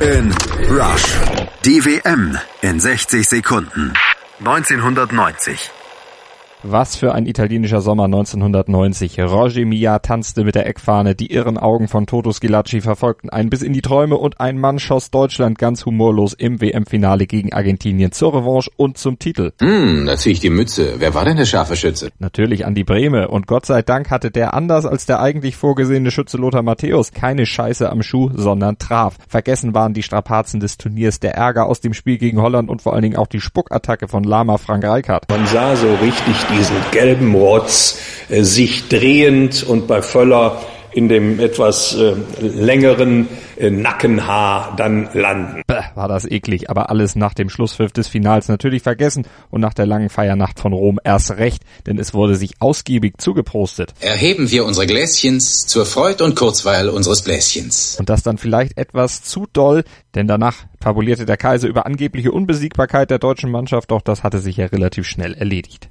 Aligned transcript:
in 0.00 0.32
Rush. 0.68 1.04
Die 1.64 1.84
WM 1.84 2.38
in 2.62 2.80
60 2.80 3.26
Sekunden. 3.26 3.92
1990. 4.38 5.77
Was 6.64 6.96
für 6.96 7.14
ein 7.14 7.26
italienischer 7.26 7.80
Sommer 7.80 8.06
1990. 8.06 9.20
Roger 9.20 9.64
Mia 9.64 10.00
tanzte 10.00 10.42
mit 10.42 10.56
der 10.56 10.66
Eckfahne, 10.66 11.14
die 11.14 11.30
irren 11.30 11.56
Augen 11.56 11.86
von 11.86 12.06
Toto 12.06 12.32
Schilacci 12.32 12.80
verfolgten 12.80 13.30
einen 13.30 13.48
bis 13.48 13.62
in 13.62 13.72
die 13.72 13.80
Träume 13.80 14.16
und 14.16 14.40
ein 14.40 14.58
Mann 14.58 14.80
schoss 14.80 15.12
Deutschland 15.12 15.56
ganz 15.56 15.86
humorlos 15.86 16.32
im 16.34 16.60
WM-Finale 16.60 17.28
gegen 17.28 17.52
Argentinien 17.52 18.10
zur 18.10 18.34
Revanche 18.34 18.72
und 18.76 18.98
zum 18.98 19.20
Titel. 19.20 19.52
Hm, 19.60 20.06
da 20.06 20.16
zieh 20.16 20.32
ich 20.32 20.40
die 20.40 20.50
Mütze. 20.50 20.94
Wer 20.98 21.14
war 21.14 21.24
denn 21.24 21.36
der 21.36 21.44
scharfe 21.44 21.76
Schütze? 21.76 22.10
Natürlich 22.18 22.66
Andi 22.66 22.82
Breme 22.82 23.28
und 23.28 23.46
Gott 23.46 23.64
sei 23.64 23.82
Dank 23.82 24.10
hatte 24.10 24.32
der 24.32 24.52
anders 24.52 24.84
als 24.84 25.06
der 25.06 25.20
eigentlich 25.20 25.54
vorgesehene 25.54 26.10
Schütze 26.10 26.38
Lothar 26.38 26.62
Matthäus 26.62 27.12
keine 27.12 27.46
Scheiße 27.46 27.88
am 27.88 28.02
Schuh, 28.02 28.30
sondern 28.34 28.78
traf. 28.78 29.16
Vergessen 29.28 29.74
waren 29.74 29.94
die 29.94 30.02
Strapazen 30.02 30.58
des 30.58 30.76
Turniers, 30.76 31.20
der 31.20 31.36
Ärger 31.36 31.66
aus 31.66 31.80
dem 31.80 31.94
Spiel 31.94 32.18
gegen 32.18 32.42
Holland 32.42 32.68
und 32.68 32.82
vor 32.82 32.94
allen 32.94 33.02
Dingen 33.02 33.16
auch 33.16 33.28
die 33.28 33.40
Spuckattacke 33.40 34.08
von 34.08 34.24
Lama 34.24 34.58
Frank 34.58 34.84
Reichardt. 34.84 35.30
Man 35.30 35.46
sah 35.46 35.76
so 35.76 35.94
richtig 36.02 36.47
diesen 36.50 36.76
gelben 36.90 37.34
Rotz 37.34 37.98
äh, 38.28 38.42
sich 38.42 38.88
drehend 38.88 39.62
und 39.62 39.86
bei 39.86 40.02
Völler 40.02 40.60
in 40.92 41.08
dem 41.08 41.38
etwas 41.38 41.94
äh, 41.94 42.14
längeren 42.40 43.28
äh, 43.56 43.70
Nackenhaar 43.70 44.74
dann 44.76 45.08
landen. 45.12 45.62
Bäh, 45.66 45.82
war 45.94 46.08
das 46.08 46.24
eklig, 46.24 46.70
aber 46.70 46.90
alles 46.90 47.14
nach 47.14 47.34
dem 47.34 47.50
Schlusspfiff 47.50 47.92
des 47.92 48.08
Finals 48.08 48.48
natürlich 48.48 48.82
vergessen 48.82 49.26
und 49.50 49.60
nach 49.60 49.74
der 49.74 49.86
langen 49.86 50.08
Feiernacht 50.08 50.58
von 50.58 50.72
Rom 50.72 50.98
erst 51.04 51.32
recht, 51.32 51.62
denn 51.86 51.98
es 51.98 52.14
wurde 52.14 52.36
sich 52.36 52.60
ausgiebig 52.60 53.14
zugeprostet. 53.18 53.94
Erheben 54.00 54.50
wir 54.50 54.64
unsere 54.64 54.86
Gläschens 54.86 55.66
zur 55.66 55.86
Freud 55.86 56.22
und 56.22 56.34
Kurzweil 56.34 56.88
unseres 56.88 57.22
Bläschens. 57.22 57.96
Und 57.98 58.08
das 58.08 58.22
dann 58.22 58.38
vielleicht 58.38 58.76
etwas 58.78 59.22
zu 59.22 59.46
doll, 59.52 59.84
denn 60.14 60.26
danach 60.26 60.56
fabulierte 60.80 61.26
der 61.26 61.36
Kaiser 61.36 61.68
über 61.68 61.86
angebliche 61.86 62.32
Unbesiegbarkeit 62.32 63.10
der 63.10 63.18
deutschen 63.18 63.50
Mannschaft, 63.50 63.90
doch 63.90 64.02
das 64.02 64.22
hatte 64.22 64.38
sich 64.38 64.56
ja 64.56 64.66
relativ 64.66 65.06
schnell 65.06 65.34
erledigt. 65.34 65.90